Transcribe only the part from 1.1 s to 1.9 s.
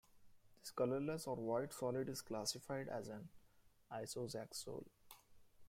or white